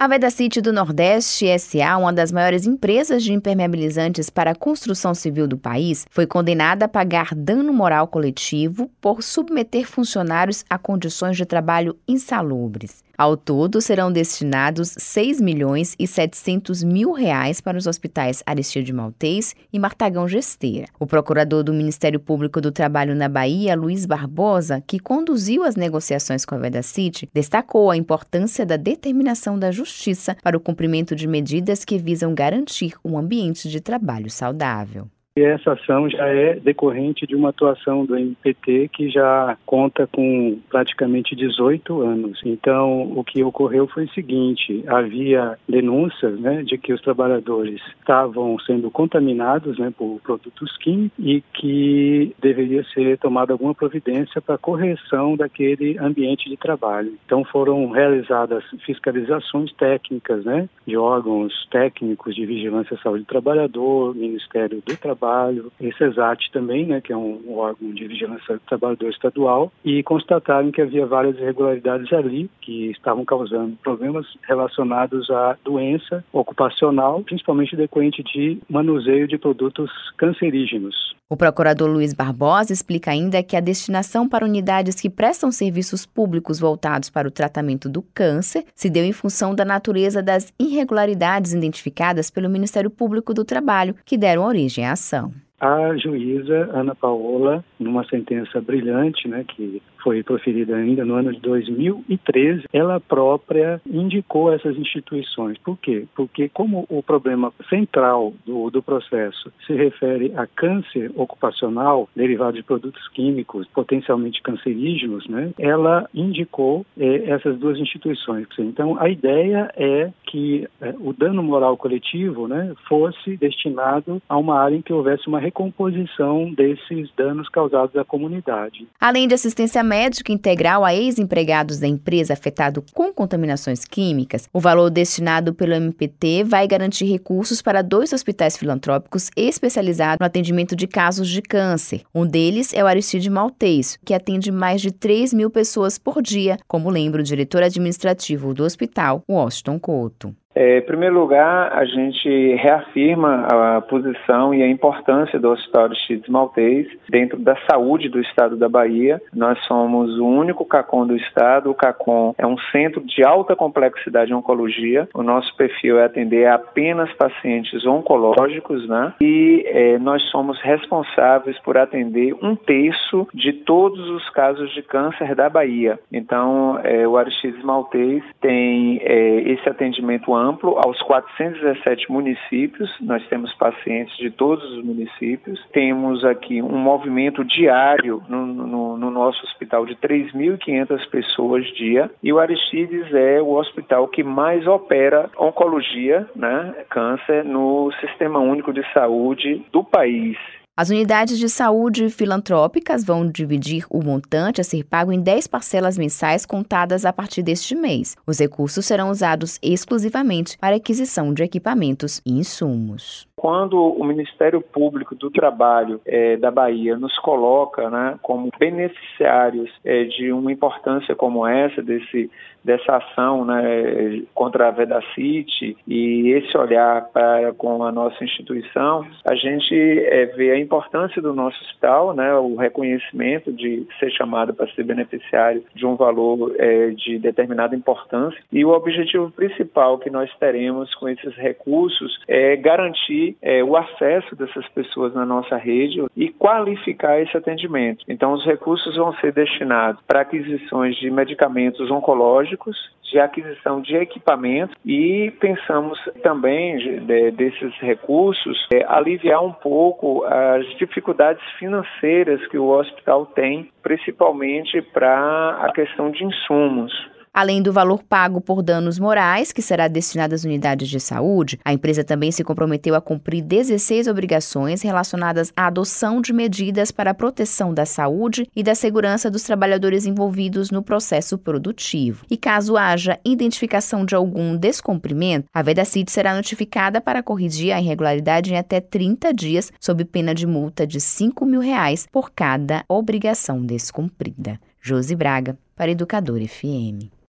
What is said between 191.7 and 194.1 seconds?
dia. E o Aristides é o hospital